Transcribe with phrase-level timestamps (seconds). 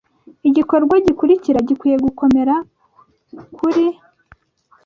[0.47, 2.55] Igikorwa gikurikira gikwiye gukomera
[3.55, 3.85] kuri.